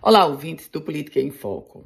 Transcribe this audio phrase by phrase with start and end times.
[0.00, 1.84] Olá, ouvintes do Política em Foco.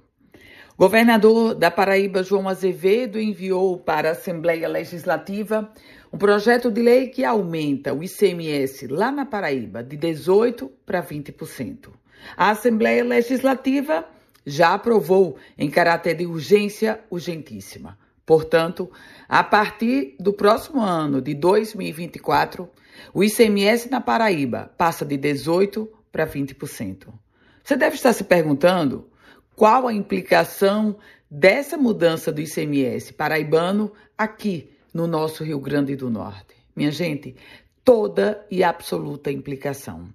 [0.77, 5.73] Governador da Paraíba, João Azevedo, enviou para a Assembleia Legislativa
[6.13, 11.89] um projeto de lei que aumenta o ICMS lá na Paraíba de 18% para 20%.
[12.37, 14.07] A Assembleia Legislativa
[14.45, 17.99] já aprovou em caráter de urgência urgentíssima.
[18.27, 18.91] Portanto,
[19.27, 22.69] a partir do próximo ano de 2024,
[23.15, 27.22] o ICMS na Paraíba passa de 18% para 20%.
[27.63, 29.09] Você deve estar se perguntando
[29.55, 30.97] qual a implicação
[31.31, 36.55] dessa mudança do ICMS paraibano aqui no nosso Rio Grande do Norte.
[36.75, 37.37] Minha gente,
[37.85, 40.09] toda e absoluta implicação.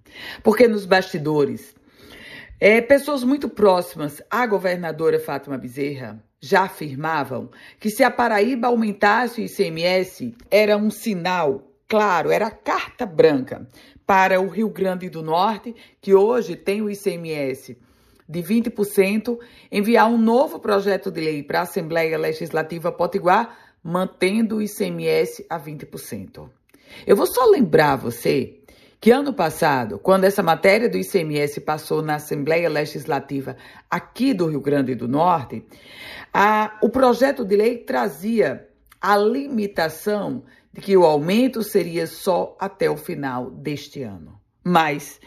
[0.43, 1.75] Porque nos bastidores,
[2.59, 9.41] é, pessoas muito próximas à governadora Fátima Bezerra já afirmavam que se a Paraíba aumentasse
[9.41, 13.67] o ICMS, era um sinal claro, era carta branca
[14.05, 17.77] para o Rio Grande do Norte, que hoje tem o ICMS
[18.27, 19.39] de 20%,
[19.71, 25.59] enviar um novo projeto de lei para a Assembleia Legislativa Potiguar, mantendo o ICMS a
[25.59, 26.49] 20%.
[27.05, 28.59] Eu vou só lembrar você
[28.99, 33.55] que ano passado, quando essa matéria do ICMS passou na Assembleia Legislativa
[33.89, 35.63] aqui do Rio Grande do Norte,
[36.33, 38.67] a, o projeto de lei trazia
[39.01, 44.39] a limitação de que o aumento seria só até o final deste ano.
[44.63, 45.19] Mas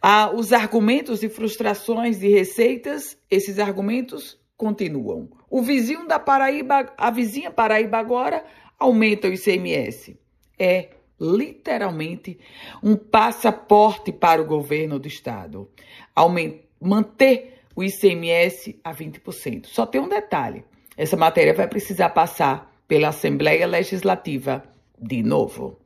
[0.00, 5.28] ah, os argumentos e frustrações de receitas, esses argumentos continuam.
[5.50, 8.44] O vizinho da Paraíba, a vizinha Paraíba agora
[8.78, 10.18] aumenta o ICMS.
[10.58, 12.38] É literalmente
[12.82, 15.70] um passaporte para o governo do estado.
[16.80, 19.66] Manter o ICMS a 20%.
[19.66, 20.64] Só tem um detalhe:
[20.96, 24.62] essa matéria vai precisar passar pela Assembleia Legislativa
[24.98, 25.78] de novo.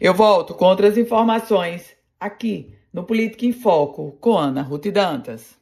[0.00, 5.58] Eu volto com outras informações aqui no Política em Foco com Ana Ruth Dantas.